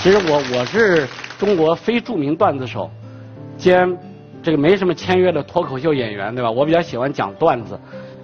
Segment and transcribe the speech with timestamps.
[0.00, 2.88] 其实我我是中国非著名段子手，
[3.56, 3.98] 兼
[4.40, 6.48] 这个没什么签约的脱口秀演员，对吧？
[6.48, 7.78] 我比较喜欢讲段子。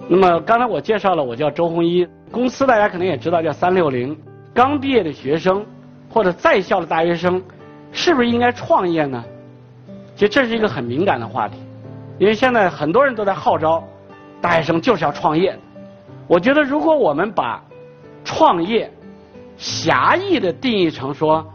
[0.07, 4.17] 那么刚才我介绍了，我叫周鸿祎，公司大家可能也知道叫三六零。
[4.53, 5.65] 刚毕业的学生
[6.09, 7.43] 或者在校的大学生，
[7.91, 9.21] 是不是应该创业呢？
[10.15, 11.57] 其实这是一个很敏感的话题，
[12.17, 13.83] 因为现在很多人都在号召
[14.39, 15.59] 大学生就是要创业。
[16.25, 17.61] 我觉得如果我们把
[18.23, 18.89] 创业
[19.57, 21.45] 狭义的定义成说，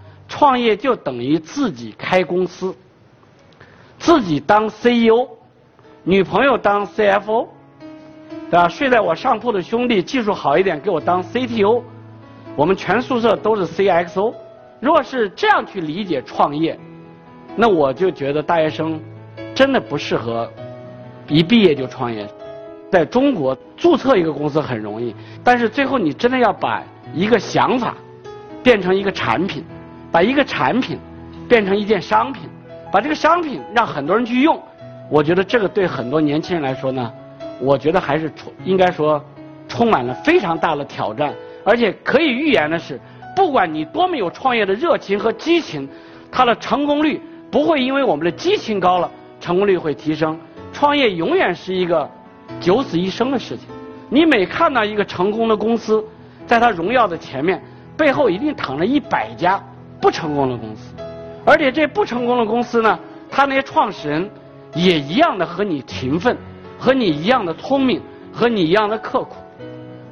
[0.41, 2.75] 创业就等于自己开公司，
[3.99, 5.29] 自己当 CEO，
[6.03, 7.47] 女朋友当 CFO，
[8.49, 8.67] 对吧？
[8.67, 11.83] 睡在我上铺的兄弟技术好一点，给我当 CTO，
[12.57, 14.33] 我们全宿舍都是 CXO。
[14.81, 16.81] 如果是这样去理解创业，
[17.55, 18.99] 那我就觉得大学生
[19.55, 20.51] 真的不适合
[21.29, 22.27] 一毕业就创业。
[22.91, 26.83] 在中国注册一个公司很容易，但是最后你真的要把
[27.13, 27.95] 一个想法
[28.63, 29.63] 变成一个产品。
[30.13, 30.99] 把一个产品
[31.49, 32.49] 变成一件商品，
[32.93, 34.61] 把这个商品让很多人去用，
[35.09, 37.13] 我觉得这个对很多年轻人来说呢，
[37.61, 39.25] 我觉得还是充应该说
[39.69, 41.33] 充满了非常大的挑战。
[41.65, 42.99] 而且可以预言的是，
[43.37, 45.89] 不管你多么有创业的热情和激情，
[46.33, 47.21] 它的成功率
[47.51, 50.39] 不会因为我们的激情高了，成功率会提升。
[50.73, 52.09] 创业永远是一个
[52.59, 53.67] 九死一生的事情。
[54.09, 56.03] 你每看到一个成功的公司，
[56.47, 57.63] 在它荣耀的前面，
[57.97, 59.63] 背后一定躺着一百家。
[60.01, 60.95] 不成功的公司，
[61.45, 62.99] 而且这不成功的公司呢，
[63.31, 64.29] 他那些创始人
[64.75, 66.37] 也一样的和你勤奋，
[66.79, 68.01] 和你一样的聪明，
[68.33, 69.37] 和你一样的刻苦。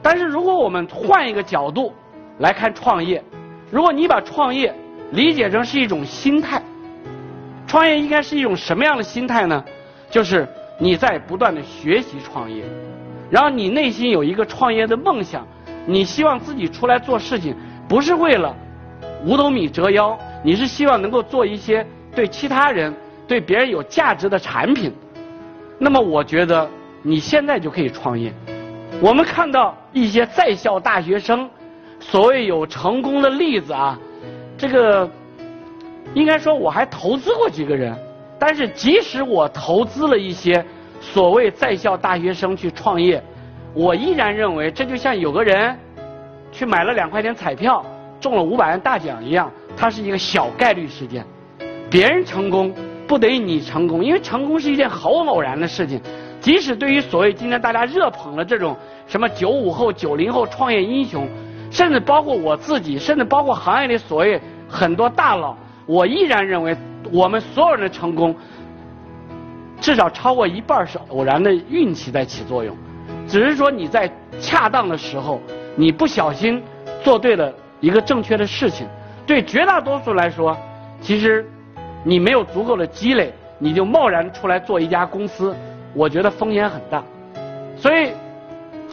[0.03, 1.93] 但是如果我们换一个角度
[2.39, 3.23] 来看创业，
[3.71, 4.75] 如果你把创业
[5.13, 6.63] 理解成是一种心态，
[7.67, 9.65] 创业应该是一种什么样的心态呢？
[10.11, 10.47] 就是
[10.79, 12.63] 你在不断的学习创业，
[13.31, 15.47] 然后你内心有一个创业的梦想，
[15.87, 17.57] 你希望自己出来做事情，
[17.89, 18.55] 不是为了。
[19.25, 22.95] 五斗米折腰，你是希望能够做一些对其他人、
[23.27, 24.93] 对别人有价值的产品。
[25.79, 26.69] 那么，我觉得
[27.03, 28.33] 你现在就可以创业。
[29.01, 31.49] 我们看到一些在校大学生，
[32.01, 33.99] 所谓有成功的例子啊，
[34.57, 35.09] 这个
[36.15, 37.97] 应该说我还投资过几个人。
[38.41, 40.65] 但是，即使我投资了一些
[41.01, 43.21] 所谓在校大学生去创业，
[43.75, 45.77] 我依然认为这就像有个人
[46.53, 47.85] 去买了两块钱彩票。
[48.21, 51.25] 中了五百万大奖一样，它是一个小概率事件。
[51.91, 52.75] 别人成功
[53.07, 56.01] 不等于你成功，因为成功是一件毫无偶然的事情。
[56.41, 58.77] 即使对于所谓今天大家热捧的这种
[59.07, 61.29] 什么九五后、九零后创业英雄，
[61.71, 66.77] 甚至包括我自己，甚至包括行业里所谓很多大佬，我依然认为
[67.11, 68.37] 我们所有人的成功，
[69.81, 72.77] 至少超过一半是偶然的运气在起作用。
[73.27, 75.41] 只是说你在恰当的时候，
[75.75, 76.63] 你不小心
[77.03, 77.53] 做对了。
[77.81, 78.87] 一个正确的事情，
[79.27, 80.57] 对绝大多数来说，
[81.01, 81.49] 其实
[82.05, 85.55] 你没有足够的积累，你就贸然出来做一家公司，
[85.95, 87.03] 我觉得风险很大。
[87.77, 88.11] 所以，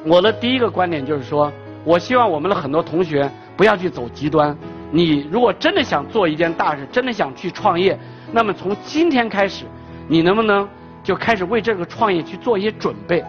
[0.06, 1.51] 我的第一个观点就是说，
[1.84, 4.56] 我希望我们的很多同学不要去走极端。
[4.91, 7.97] 你如果真的想做一件大事，真的想去创业，
[8.31, 9.66] 那么从今天开始，
[10.07, 10.67] 你能不能
[11.03, 13.23] 就开始为这个创业去做一些准备？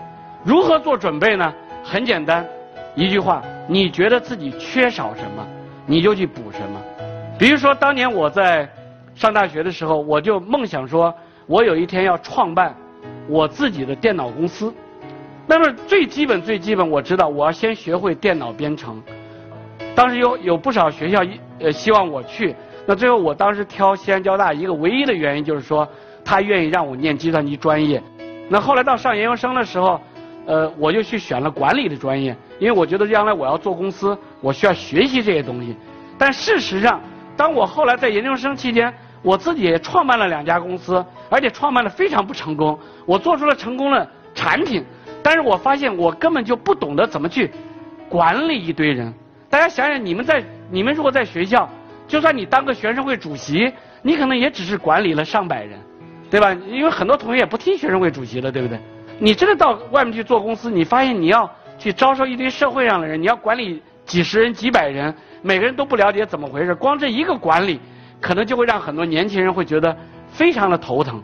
[0.45, 1.53] 如何做准备呢？
[1.83, 2.45] 很简单。
[2.95, 5.47] 一句话，你觉得自己缺少什么，
[5.87, 6.81] 你就去补什么。
[7.39, 8.69] 比如说，当年我在
[9.15, 11.13] 上大学的时候，我就梦想说，
[11.47, 12.75] 我有一天要创办
[13.29, 14.73] 我自己的电脑公司。
[15.47, 19.03] 那么最基本、最基本，我知道我要先学会电脑编程。
[19.95, 21.25] 当时有有不少学校
[21.59, 22.55] 呃希望我去，
[22.87, 25.89] 那最后我当时挑西安交大一个唯一的原因就是说，
[26.25, 28.03] 他愿意让我念计算机专业。
[28.49, 30.01] 那后来到上研究生的时候。
[30.49, 35.77] 呃，我就去选了管理的专业，因为我觉得将来我要做公司，我需要学习这些东西。
[36.19, 37.01] 但事实上，
[37.37, 42.79] 当我后来在研究生期间，我自己也创办了两家公司，而且创办的非常不成功。
[43.05, 44.85] 我做出了成功的产品，
[45.23, 47.51] 但是我发现我根本就不懂得怎么去
[48.09, 49.13] 管理一堆人。
[49.51, 51.69] 大家想想，你们在你们如果在学校，
[52.09, 55.79] 就算你当个学生会主席，你可能也只是管理了上百人，
[56.31, 56.53] 对吧？
[56.69, 58.79] 因为很多同学也不听学生会主席的，对不对？
[59.19, 67.81] 你真的到外面去做公司，你发现你要去招收一堆社会上的人，你要管理几十人、几百人，每个人都不了解怎么回事，光这一个管理，
[68.21, 69.97] 可能就会让很多年轻人会觉得
[70.29, 71.23] 非常的头疼。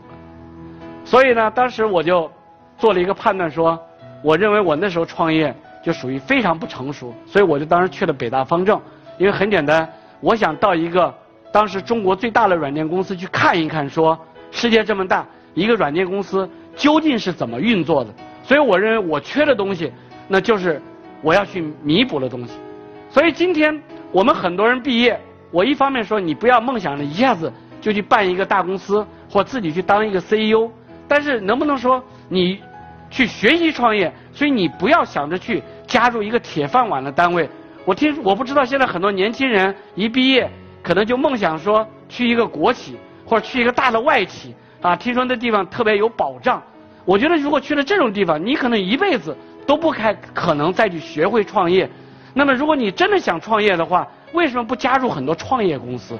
[1.05, 2.31] 所以呢，当时我就
[2.77, 3.79] 做了一个判断，说，
[4.23, 8.79] 我认为我那时候创业就属于非常不成熟，所以我就当时去了北大方正，
[9.17, 11.13] 因为很简单，我想到一个
[11.51, 14.17] 当时中国最大的软件公司去看一看，说
[14.51, 16.49] 世界这么大，一个软件公司。
[16.75, 18.09] 究竟是怎么运作的？
[18.43, 19.93] 所以我认为我缺的东西，
[20.27, 20.81] 那就是
[21.21, 22.53] 我要去弥补的东西。
[23.09, 23.79] 所以今天
[24.11, 25.19] 我们很多人毕业，
[25.51, 30.69] 我一方面说你不要梦想着一下子就去办一个大公司或自己去当一个 CEO，
[31.07, 32.59] 但是能不能说你
[33.09, 34.11] 去学习创业？
[34.31, 37.47] 所以你不要想着去加入一个铁饭碗的单位。
[37.85, 40.49] 我听我不知道现在很多年轻人一毕业
[40.81, 46.61] 可能就梦想说去一个国企或者去一个大的外企啊，听说那地方特别有保障。
[47.05, 51.89] 我觉得如果去了这种地方，你可能一辈子都不开可能再去学会创业。
[52.33, 56.17] 那么如果你真的想创业的话，为什么不加入很多创业公司？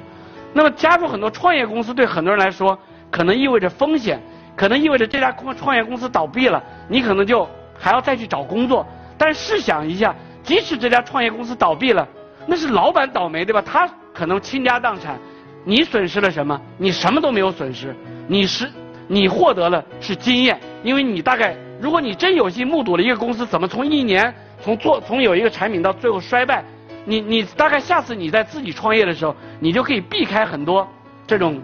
[0.52, 2.78] 那么加入很多创业公司对很多人来说，
[3.10, 4.20] 可能意味着风险，
[4.54, 7.48] 可能意味着这家公创业公司倒闭了，你可能就
[7.78, 8.86] 还要再去找工作。
[9.18, 10.14] 但试想一下。
[10.44, 12.06] 即使这家创业公司倒闭了，
[12.46, 13.62] 那是老板倒霉，对吧？
[13.62, 15.18] 他可能倾家荡产，
[15.64, 16.60] 你损失了什么？
[16.76, 17.96] 你什么都没有损失，
[18.28, 18.70] 你是
[19.08, 26.64] 你获得了是经验，因为你大概，如果你真有幸目睹了一个公司怎么从一年从做从有一个产品到最后衰败，
[27.04, 30.88] 你你大概下次你在自己创业的时候，你就可以避开很多
[31.26, 31.60] 这种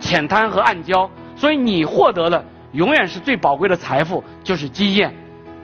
[0.00, 5.14] 浅滩和暗礁，所以你获得的永远是最宝贵的财富，就是经验。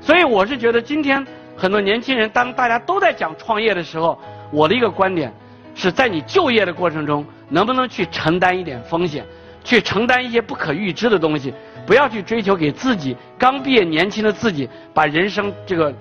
[0.01, 1.27] 所以我是觉得今天。
[1.57, 4.19] 很多年轻人，当大家都在讲创业的时候，
[4.51, 5.31] 我的一个观点
[5.75, 9.27] 是在你就业的过程中，能不能去承担一点风险，
[9.63, 11.53] 去承担一些不可预知的东西，
[11.87, 15.93] 不要去追求给自己刚毕业年轻的自己，把人生这个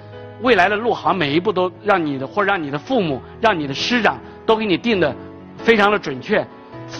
[0.41, 5.15] 未来的路好像每一步都让你的或者让你的父母、让你的师长都给你定的
[5.57, 6.45] 非常的准确，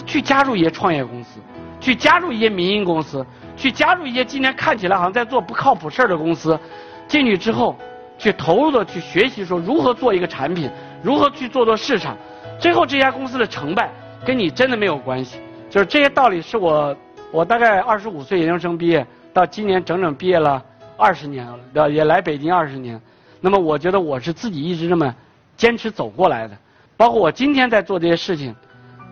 [0.06, 1.40] 去加入一些创业公司，
[1.80, 3.24] 去加入一些民营公司，
[3.56, 6.58] 去加入一些今天看起来好像在做不靠谱事儿的公司，
[7.06, 7.76] 进去之后。
[8.22, 10.70] 去投入的去学习，说如何做一个产品，
[11.02, 12.14] 如何去做做市场，
[12.58, 13.90] 最后这家公司的成败
[14.26, 15.40] 跟你真的没有关系。
[15.70, 16.94] 就是这些道理是我，
[17.32, 20.62] 我大概二十五岁研究生毕业，到今年整整毕业了
[20.96, 23.00] 二十年了，也来北京二十年。
[23.40, 25.14] 那么我觉得我是自己一直这么
[25.56, 26.56] 坚持走过来的，
[26.96, 28.54] 包括我今天在做这些事情，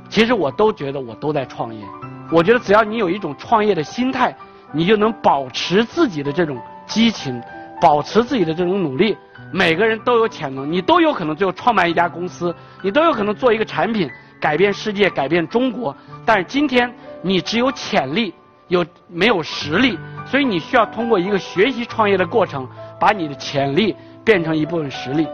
[0.08, 1.84] 其实我都觉得我都在创业。
[2.30, 4.36] 我觉得只要你有一种创业的心态，
[4.72, 7.40] 你就能保持自己的这种激情。
[7.80, 9.16] 保持自己的这种努力，
[9.52, 14.10] 每个人都有潜能，你都有可能最后创办一家公司，你都有可能做一个产品，
[14.40, 15.96] 改变世界，改变中国。
[16.26, 16.92] 但是今天
[17.22, 18.34] 你只有潜力，
[18.68, 19.98] 有没有实力？
[20.26, 22.68] 所以你需要通过一个学习创业的过程，
[22.98, 23.94] 把你的潜力
[24.24, 25.26] 变成一部分实力。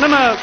[0.00, 0.36] 那么，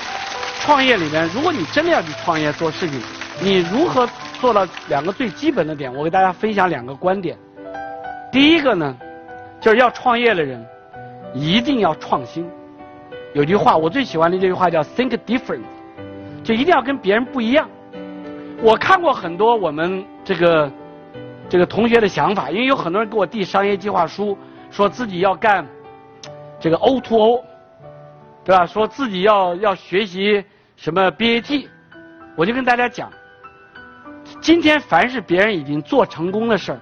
[0.61, 3.01] 创业里面，如果你真的要去创业做事情，
[3.41, 4.07] 你如何？
[4.39, 7.37] 做到两个最基本的点，我给大家分享两个观点。
[8.31, 8.97] 第一个呢，
[9.59, 10.65] 就是要创业的人
[11.31, 12.49] 一定要创新。
[13.35, 15.61] 有句话我最喜欢的这句话叫 “think different”，
[16.43, 17.69] 就一定要跟别人不一样。
[18.61, 20.71] 我看过很多我们这个
[21.49, 24.37] 这个同学的想法，因为有很多人给我递商业计划书，
[24.69, 25.65] 说自己要干
[26.59, 27.43] 这个 O to O，
[28.43, 28.65] 对吧？
[28.65, 30.43] 说自己要要学习
[30.75, 31.67] 什么 BAT，
[32.35, 33.11] 我就跟大家讲。
[34.39, 36.79] 今天凡是别人已经做成功的事儿，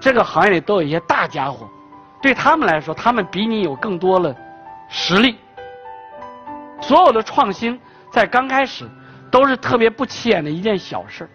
[0.00, 1.68] 这个行业里都有一些大家伙，
[2.22, 4.34] 对他们来说，他们比你有更多的
[4.88, 5.36] 实力。
[6.80, 7.78] 所有的创新
[8.10, 8.88] 在刚开始
[9.30, 11.28] 都是特别不起眼的一件小事。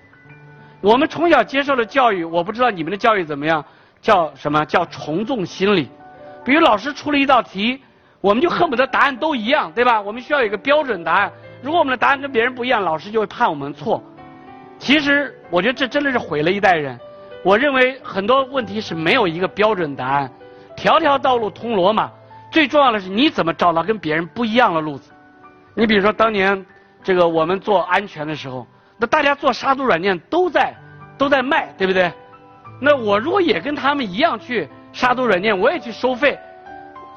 [0.81, 3.63] 我们从小接受的教育，我不知道你们的教育怎么样，
[4.01, 5.89] 叫什么叫从众心理？
[6.43, 7.81] 比如老师出了一道题，
[8.21, 9.99] 我们就恨不得答案都一样，对吧？
[9.99, 11.31] 我们需要有一个标准答案。
[11.63, 14.03] 如果我们的答案跟别人不一样，老师就会判我们错。
[14.77, 16.99] 其实，我觉得这真的是毁了一代人。
[17.43, 20.29] 我认为很多问题是没有一个标准答案，
[20.75, 22.11] 条条道路通罗马。
[22.51, 25.11] 最重要的是，你怎么找到跟别人不一样的路子？
[25.75, 26.65] 你比如说，当年
[27.03, 28.65] 这个我们做安全的时候，
[28.97, 30.73] 那大家做杀毒软件都在
[31.17, 32.11] 都在卖，对不对？
[32.81, 36.39] 那我如果也跟他们一样去杀毒软件，我也去收费，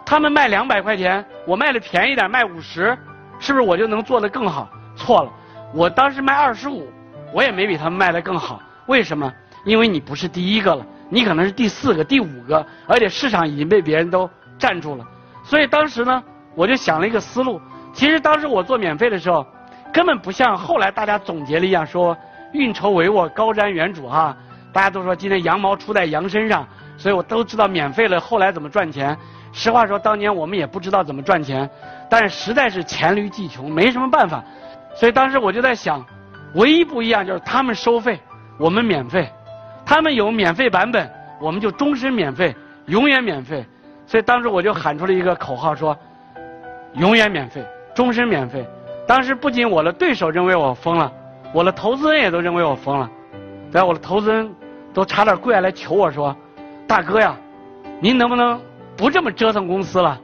[0.05, 2.97] 他们卖两百块钱，我卖的便宜点，卖五十，
[3.39, 4.69] 是不是我就能做得更好？
[4.97, 5.31] 错了，
[5.73, 6.87] 我当时卖二十五。
[7.31, 9.31] 我也没比他们卖的更好，为什么？
[9.67, 15.05] 因为你不是第一个了，你可能是第四个、第五个，而且市场已经被别人都占住了。
[15.45, 16.25] 所以当时呢，
[16.55, 17.61] 我就想了一个思路。
[17.93, 19.47] 其实当时我做免费的时候，
[19.93, 22.17] 根本不像后来大家总结了一样说
[22.53, 24.37] “运筹帷幄，高瞻远瞩”哈。
[24.73, 26.67] 大家都说今天羊毛出在羊身上，
[26.97, 29.17] 所以我都知道免费了后来怎么赚钱。
[29.53, 31.69] 实话说，当年我们也不知道怎么赚钱，
[32.09, 34.45] 但是实在是黔驴技穷，没什么办法。
[34.95, 36.05] 所以当时我就在想。
[36.55, 38.19] 唯一不一样就是他们收费，
[38.59, 39.27] 我们免费；
[39.85, 41.07] 他们有免费版本，
[41.43, 43.63] 我们就终身免费，永远免费。
[44.07, 45.95] 所以当时我就喊出了一个口号，说
[46.97, 47.63] ：“永远免费，
[47.99, 48.65] 终身免费。”
[49.09, 51.13] 当时不仅我的对手认为我疯了，
[51.53, 53.11] 我的投资人也都认为我疯了。
[53.73, 54.49] 对，我的投资人
[54.95, 56.37] 都差点跪下来求我说
[56.87, 57.35] ：“大哥呀，
[58.01, 58.61] 您能不能
[58.97, 60.17] 不这么折腾公司了？”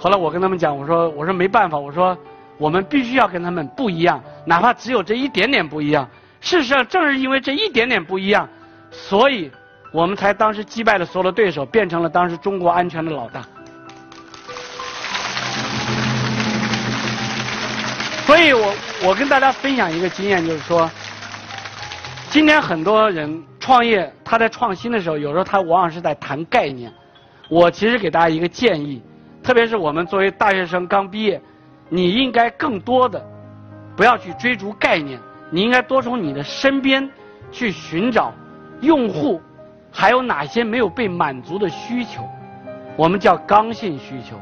[0.00, 2.16] 后来我跟他们讲，我说我说没办法，我说
[2.56, 6.08] 我们必须要跟他们不一样，哪怕只有这一点点不一样。
[6.40, 8.48] 事实上，正是因为这一点点不一样，
[8.90, 9.50] 所以
[9.92, 13.42] 我们才当时击败了所有的对手，变成了当时中国安全的老大。
[18.26, 18.74] 所以我
[19.06, 20.90] 我跟大家分享一个经验，就是说，
[22.30, 26.92] 今天很多人创业，他在创新的时候，有时候他往往是在谈概念。
[27.50, 29.02] 我其实给大家一个建议，
[29.42, 31.40] 特别是我们作为大学生刚毕业，
[31.90, 33.22] 你应该更多的
[33.94, 35.20] 不要去追逐概念。
[35.50, 37.08] 你应该多从你的身边
[37.52, 38.32] 去寻找
[38.80, 39.40] 用户
[39.92, 42.26] 还有哪些没有被满足的需求，
[42.96, 44.40] 我们叫刚性需求。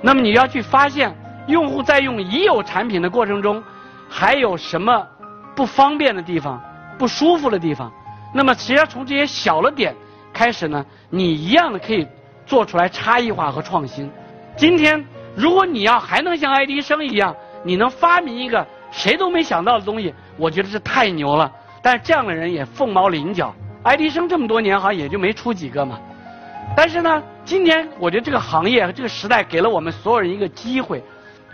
[0.00, 1.12] 那么你要去发现
[1.46, 3.62] 用户在用已有产品的过程中
[4.08, 5.06] 还有什么
[5.54, 6.60] 不方便的地方、
[6.98, 7.92] 不舒服的地方。
[8.34, 9.94] 那么只要从这些小的点
[10.32, 12.06] 开始呢，你一样的可以
[12.44, 14.10] 做出来差异化和创新。
[14.56, 15.02] 今天
[15.34, 20.12] 如果你要还能像爱迪生一样，你能发明一个谁都没想到的东西。
[20.36, 21.50] 我觉得是太牛了，
[21.80, 23.54] 但是这样的人也凤毛麟角。
[23.82, 25.98] 爱迪生这么多年好像也就没出几个嘛。
[26.76, 31.02] 但是呢，今天我觉得这个行业和这个时代给了我们所有人一个机会，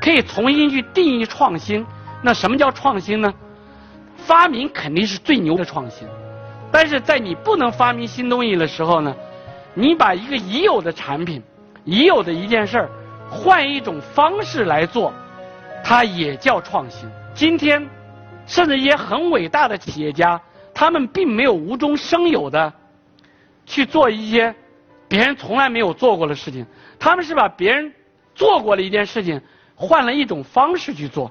[0.03, 1.87] 可以重新去定义创新。
[2.21, 3.33] 那什么叫创新呢？
[4.19, 6.07] 发明肯定是最牛的创新，
[6.71, 9.17] 但是在你不能发明新东西的时候呢，
[9.73, 11.43] 你把一个已有的产品、
[11.85, 12.91] 已有的一件事儿，
[13.31, 15.13] 换一种方式来做，
[15.83, 17.09] 它也叫创新。
[17.33, 17.89] 今天。
[18.45, 20.39] 甚至一些很伟大的企业家，
[20.75, 22.71] 他们并没有无中生有的
[23.65, 24.53] 去做一些
[25.07, 26.67] 别人从来没有做过的事情，
[26.99, 27.95] 他们是把别人
[28.35, 29.41] 做过的一件事情
[29.83, 31.29] 换了一种方式去做，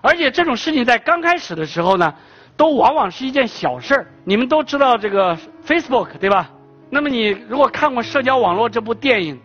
[0.00, 2.14] 而且这种事情在刚开始的时候呢，
[2.56, 4.06] 都往往是一件小事儿。
[4.22, 5.36] 你们都知道这个
[5.66, 6.48] Facebook 对吧？
[6.88, 9.36] 那么你如果看过《社交网络》这部电影，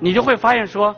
[0.00, 0.96] 你就会发现说，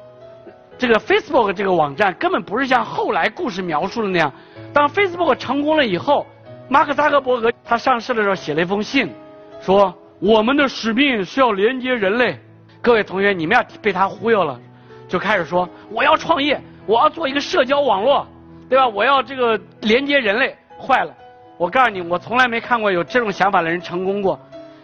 [0.79, 4.33] 这个 Facebook 这个网站根本不是像后来故事描述的那样。
[4.73, 6.25] 当 Facebook 成功了以后，
[6.69, 9.13] 马克扎克伯格他上市的时候写了一封信，
[9.61, 12.39] 说我们的使命是要连接人类。
[12.81, 14.61] 各位同学，你们要被他忽悠了，
[15.09, 18.27] 就开始说我要创业，我要做一个社交网络，
[18.69, 18.87] 对吧？
[18.87, 20.57] 我要这个连接人类。
[20.79, 21.15] 坏了，
[21.57, 24.39] 我告诉你，我从来没看过有这种想法的人成功过，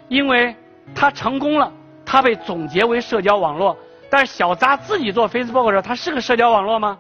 [0.09, 0.57] 因为
[0.95, 1.71] 他成功了，
[2.05, 3.77] 他被总结为社交网络。
[4.09, 6.99] 但是小扎自己做 Facebook 的时候，他是个社交网络吗？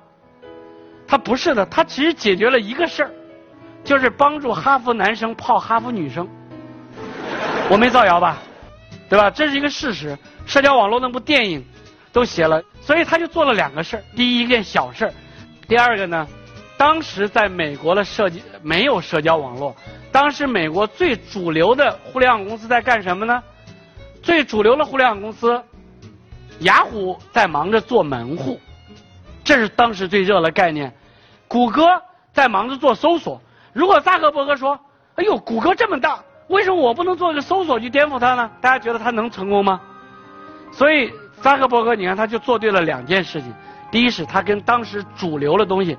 [1.06, 3.10] 他不是的，他其实解决了一个事儿，
[3.82, 6.28] 就是帮助哈佛男生泡哈佛女生。
[7.70, 8.36] 我没造谣吧？
[9.08, 9.30] 对吧？
[9.30, 10.16] 这是一个事实。
[10.44, 11.64] 社交网络那部电影
[12.12, 15.14] 都写了，所以他就做了两个事儿：第一件小事儿，
[15.66, 16.26] 第二个呢，
[16.76, 19.74] 当时在美国的设计没有社交网络，
[20.10, 23.42] 当时美国最主流的互联网公司在干什么呢？
[24.22, 25.60] 最主流的互联网公司，
[26.60, 28.60] 雅虎在忙着做门户，
[29.42, 30.92] 这是当时最热的概念。
[31.48, 32.00] 谷歌
[32.32, 33.40] 在忙着做搜索。
[33.72, 34.78] 如果扎克伯格说
[35.16, 39.80] ：“哎呦，谷歌这么大，为什么我不能做一个搜索去颠覆它呢？”大家觉得他能成功吗？
[40.70, 43.52] 所以扎克伯格，你看他就做对了两件事情：
[43.90, 45.98] 第一是他跟当时主流的东西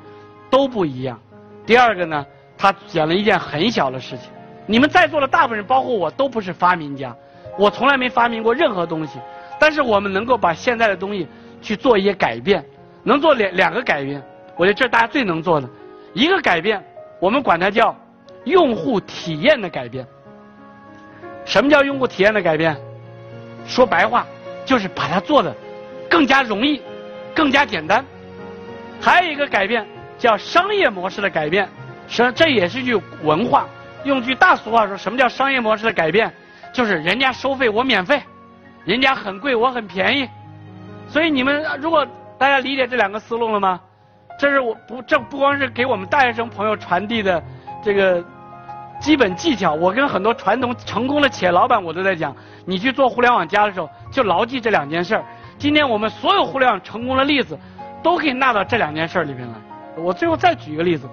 [0.49, 1.17] 都不一样；
[1.65, 2.25] 第二个呢，
[2.57, 4.31] 他讲了一件很小的事情。
[4.65, 7.13] 你们在座的大部分人，包括我，都不是发明家，
[7.59, 9.19] 我从来没发明过任何东西。
[9.59, 11.27] 但是我们能够把现在的东西
[11.61, 12.63] 去做一些改变，
[13.03, 14.23] 能做两两个改变。
[14.55, 15.69] 我觉得这是大家最能做的
[16.13, 16.81] 一个改变，
[17.19, 17.93] 我们管它叫
[18.45, 20.07] 用户体验的改变。
[21.43, 22.77] 什么叫用户体验的改变？
[23.65, 24.25] 说白话
[24.65, 25.55] 就是把它做的
[26.09, 26.81] 更加容易、
[27.35, 28.03] 更加简单。
[29.01, 29.85] 还有一个改变
[30.17, 31.67] 叫商业模式的改变，
[32.07, 33.67] 实际上这也是句文化。
[34.03, 36.31] 用句大俗话说，什么叫商业模式的改变？
[36.73, 38.21] 就是人家收费我免费，
[38.83, 40.27] 人家很贵我很便宜。
[41.07, 42.05] 所以你们如果
[42.37, 43.79] 大家理解这两个思路了吗？
[44.39, 47.41] 这是我不，这不光是给我们大学生朋友传递的
[47.83, 48.23] 这个
[49.03, 49.73] 基本技巧。
[49.73, 52.33] 我跟很多传统成功的企业老板，我都在讲，
[52.65, 55.25] 你去做互联网加的时候，就牢记这两件事儿。
[55.59, 57.59] 今天我们所有互联网成功的例子，
[58.01, 59.53] 都可以纳到这两件事儿里边来。
[59.97, 61.07] 我最后再举一个例子，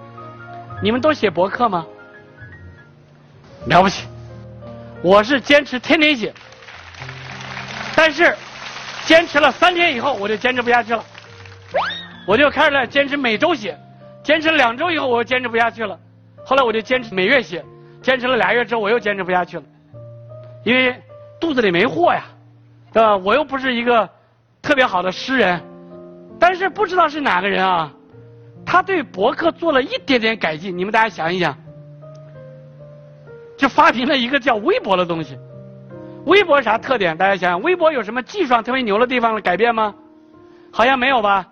[0.81, 1.85] 你们都写博客吗？
[3.65, 4.07] 了不起，
[5.03, 6.33] 我是坚持天天写，
[7.93, 8.35] 但是
[9.05, 11.03] 坚持了三天以后，我就坚持不下去了。
[12.25, 13.77] 我就开始了坚持每周写，
[14.23, 15.99] 坚持了两周以后，我又坚持不下去了。
[16.43, 17.63] 后来我就坚持每月写，
[18.01, 19.63] 坚持了俩月之后，我又坚持不下去了，
[20.63, 20.95] 因为
[21.39, 22.23] 肚子里没货呀，
[22.91, 23.15] 对吧？
[23.17, 24.09] 我又不是一个
[24.61, 25.61] 特别好的诗人，
[26.39, 27.91] 但是不知道是哪个人啊，
[28.65, 30.75] 他对博客做了一点点改进。
[30.75, 31.55] 你们大家想一想，
[33.57, 35.37] 就发明了一个叫微博的东西。
[36.25, 37.17] 微博啥特点？
[37.17, 39.93] 大家想想，微博有什么技术上特别牛的地方的改变吗？
[40.71, 41.47] 好像没有吧？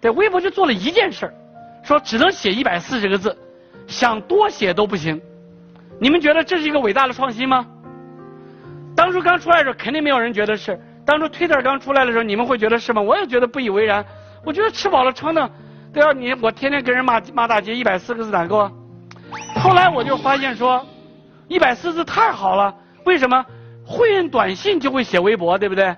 [0.00, 1.30] 对，微博就做了一件事
[1.82, 3.36] 说只能写一百四十个字，
[3.86, 5.20] 想多写都不行。
[6.00, 7.66] 你们觉得这是一个伟大的创新吗？
[8.96, 10.80] 当初刚出来的时候，肯定没有人觉得是。
[11.04, 13.02] 当初 Twitter 刚出来的时候，你们会觉得是吗？
[13.02, 14.04] 我也觉得不以为然。
[14.42, 15.50] 我觉得吃饱了撑的，
[15.92, 18.72] 对啊，你我天天跟人骂骂大街，一百四个字哪够啊？
[19.56, 20.84] 后来我就发现说，
[21.48, 22.74] 一百四字太好了。
[23.04, 23.44] 为什么？
[23.86, 25.94] 会用短信就会写微博，对不对？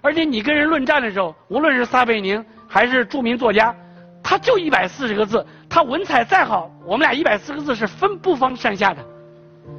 [0.00, 3.72] 而且你跟人论战的时候，无论是撒贝宁还是著名作家，
[4.22, 9.13] 他就一百四十个字，他文采再好，我们俩一百四个字是分不分上下的。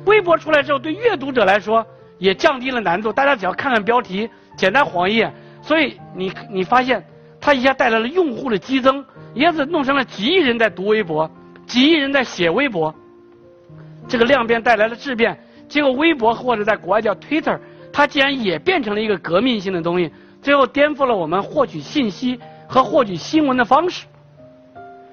[0.05, 1.85] 微博出来之后，对阅读者来说
[2.17, 7.03] 也降低了难度，大家只要看看标题，简单晃一眼，所以你你发现，
[7.39, 11.29] 它一下带来了用户的激增，一下子弄成了几亿人在读微博，
[11.65, 12.93] 几亿人在写微博，
[14.07, 15.37] 这个量变带来了质变。
[15.67, 17.59] 结果微博或者在国外叫 Twitter，
[17.91, 20.11] 它竟然也变成了一个革命性的东西，
[20.41, 24.05] 最后颠覆了我们获取信息和获取新闻的方式。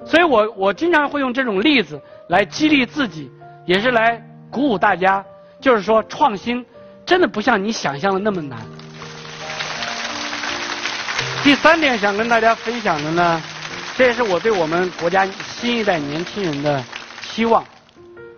[0.05, 3.31] 所以我我经常会用这种例子来激励自己，
[3.65, 4.23] 也是来
[4.53, 5.25] 鼓舞大家，
[5.59, 6.65] 就是说创新
[7.07, 8.59] 真的不像你想象的那么难。
[11.43, 13.43] 第三点想跟大家分享的呢，
[13.97, 16.85] 这也是我对我们国家新一代年轻人的
[17.23, 17.65] 期望。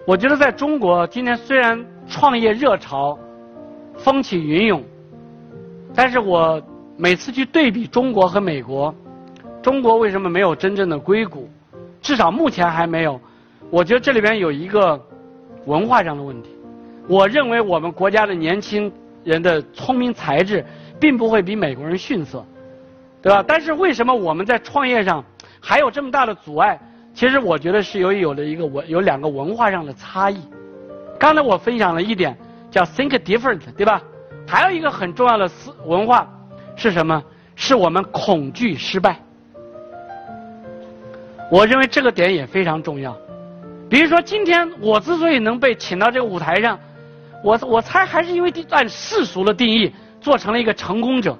[0.07, 3.19] 我觉得在中国今天虽然创业热潮
[3.99, 4.83] 风起云涌，
[5.95, 6.63] 但是我
[6.97, 8.95] 每次去对比中国和美国，
[9.61, 11.51] 中国为什么没有真正的硅谷？
[12.01, 13.21] 至少目前还没有。
[13.71, 15.01] 我觉得这里边有一个
[15.67, 16.51] 文化上的问题。
[17.09, 18.91] 我认为我们国家的年轻
[19.23, 20.65] 人的聪明才智
[20.99, 22.45] 并不会比美国人逊色，
[23.21, 23.45] 对吧？
[23.47, 25.23] 但是为什么我们在创业上
[25.61, 26.79] 还有这么大的阻碍？
[27.13, 30.41] 其实我觉得是由于有了一个文有两个文化上的差异。
[31.19, 32.37] 刚才我分享了一点，
[32.71, 34.03] 叫 think different，对吧？
[34.47, 36.29] 还有一个很重要的思文化
[36.77, 37.23] 是什么？
[37.55, 39.17] 是我们恐惧失败。
[41.51, 43.17] 我认为这个点也非常重要。
[43.95, 46.77] 比如说，今天我之所以能被请到这个舞台上，
[47.45, 51.39] 我我猜还是因为按世俗的定义做成了一个成功者。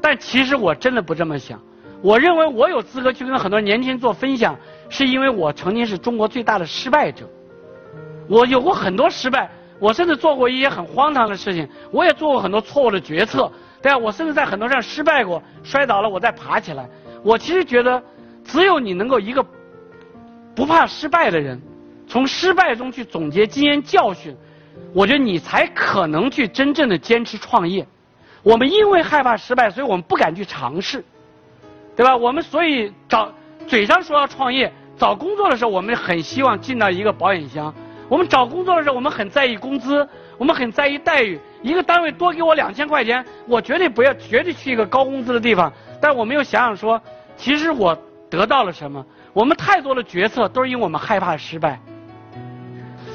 [0.00, 1.60] 但其实我真的不这么想。
[2.00, 4.56] 我认为我有资格去跟很多年轻人做分享，
[4.88, 7.28] 是因为我曾经是中国最大的失败者。
[8.26, 13.98] 我有过很多失败，我甚至做过一些很荒唐的事情，我也做过很多错误的决策，对吧？
[13.98, 16.88] 我甚至在很多上失败过，摔倒了我再爬起来。
[17.22, 18.02] 我其实觉得，
[18.46, 19.44] 只有你能够一个
[20.54, 21.60] 不怕失败的人，
[22.12, 24.36] 从失败中去总结经验教训，
[24.92, 27.86] 我觉得你才可能去真正的坚持创业。
[28.42, 31.02] 我们因为害怕失败，所以我们不敢去尝试，
[31.96, 32.14] 对吧？
[32.14, 33.32] 我们所以找
[33.66, 37.74] 嘴上说要创业，找工作的时候，我们很希望进到一个保险箱。
[38.10, 41.40] 我们找工作的时候，我们很在意工资，我们很在意待遇。
[41.62, 45.72] 一个单位多给我两千块钱，我绝对不要，绝对去一个高工资的地方。
[45.98, 47.00] 但我没有想想说，
[47.38, 47.96] 其实我
[48.28, 49.02] 得到了什么？
[49.32, 51.80] 我们太多的决策都是因为我们害怕失败。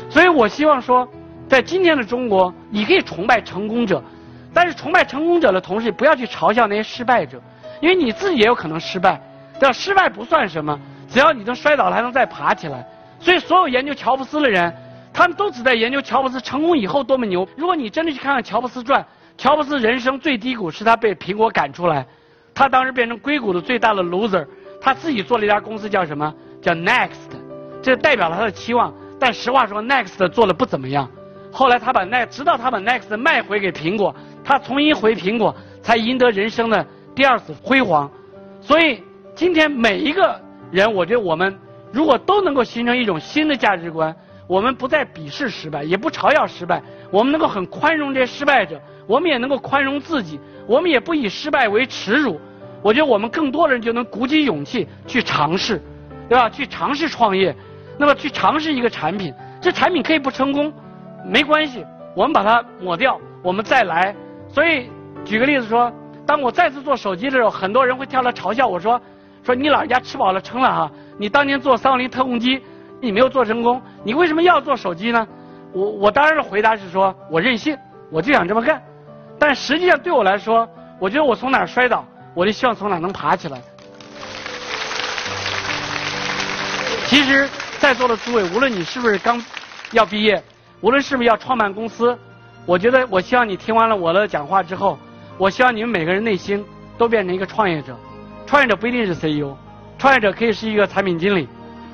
[0.09, 1.07] 所以我希望说，
[1.47, 4.03] 在今天的中国，你可以崇拜成功者，
[4.53, 7.41] 但是崇拜成功者的同时，不要去嘲笑那些失败者，
[7.81, 9.21] 因为你自己也有可能失败。
[9.59, 9.73] 对吧？
[9.73, 12.85] 失败不算什么，只要你能摔倒了还能再爬起来。
[13.19, 14.73] 所以，所有研究乔布斯的人。
[15.13, 17.47] 他们都只在研究乔布斯成功以后多么牛。
[17.55, 19.03] 如果你真的去看看乔布斯传，
[19.35, 22.05] 乔布斯人生最低谷是他被苹果赶出来，
[22.53, 24.45] 他当时变成硅谷的最大的 loser，
[24.79, 26.31] 他自己做了一家公司叫什么？
[26.61, 27.31] 叫 Next，
[27.81, 28.93] 这代表了他的期望。
[29.19, 31.09] 但实话说，Next 做的不怎么样。
[31.51, 38.09] 后来他把 Next，直到他把 Next 卖回给苹果，他重新回苹果，才赢得人生的第二次辉煌。
[38.61, 39.03] 所以
[39.35, 40.39] 今天每一个
[40.71, 41.57] 人，我觉得我们
[41.91, 44.15] 如果都能够形成一种新的价值观。
[44.47, 52.39] 我们不再鄙视失败，也不嘲笑失败，我们能够很宽容这些失败者，我们也能够宽容自己，我们也不以失败为耻辱。
[52.81, 55.81] 我觉得我们更多的人就能鼓起勇气去尝试，
[56.29, 56.49] 对吧？
[56.49, 57.53] 去尝试创业，
[57.97, 60.71] 那么去尝试一个产品，这产品可以不成功，
[61.25, 64.15] 没关系，我们把它抹掉，我们再来。
[64.49, 64.89] 所以
[65.25, 65.91] 举个例子说，
[66.25, 69.01] 当我再次做手机的时候，很多人会跳来嘲笑我说
[69.43, 72.61] ：“说你老人家吃饱了撑了哈，你当年做三六零特供机。”
[72.99, 75.27] 你没有做成功，你为什么要做手机呢？
[75.71, 77.77] 我我当然的回答是说，我任性，
[78.09, 78.81] 我就想这么干。
[79.37, 80.67] 但实际上对我来说，
[80.99, 83.61] 我觉得我从哪儿摔倒，我就希望从哪儿能爬起来。
[87.05, 87.47] 其实，
[87.87, 89.41] 在座的诸位，无论你是不是刚
[89.93, 90.43] 要毕业，
[90.81, 92.19] 无论是不是要创办公司，
[92.65, 94.99] 我觉得我希望你听完了我的讲话之后，
[95.37, 96.61] 我希望你们每个人内心
[96.97, 97.97] 都变成一个创业者。
[98.45, 99.55] 创业者不一定是 CEO，
[99.97, 101.47] 创业者可以是一个产品经理。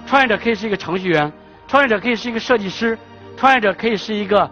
[0.07, 1.31] 创业者可以是一个程序员，
[1.67, 2.97] 创业者可以是一个设计师，
[3.37, 4.49] 创业者可以是一个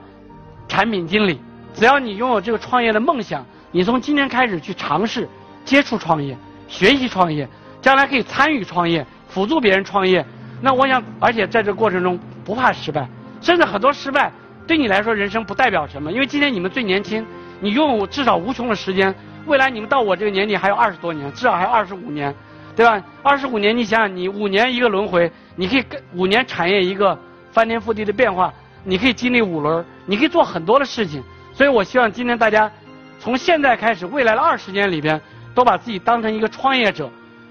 [0.68, 1.42] 产品经理。
[1.74, 5.28] 只要你拥有这个创业的梦想，你从今天开始去尝试
[5.66, 7.50] 接触创业，学习创业，
[7.82, 10.24] 将来可以参与创业，辅助别人创业。
[10.62, 13.08] 那我想，而且在这过程中不怕失败，
[13.42, 14.32] 甚至很多失败
[14.68, 17.26] 对你来说人生不代表什么，因为今天你们最年轻，
[17.60, 19.14] 你拥有至少无穷的时间。
[19.48, 22.34] 未来你们到我这个年纪还有二十多年，至少还有二十五年，
[22.76, 23.02] 对吧？
[23.24, 27.18] 二十五年，你想想，你五年一个轮回，你可以跟五年产业一个
[27.52, 31.24] 翻天覆地的变化，你可以经历五轮，你可以做很多的事情。
[31.54, 32.72] 所以我希望今天大家
[33.20, 35.20] 从现在开始，未来的二十年里边，
[35.56, 37.10] 都把自己当成一个创业者，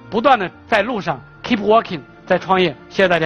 [0.09, 2.69] 不断的在路上 keep working，在创业。
[2.89, 3.19] 谢谢大家。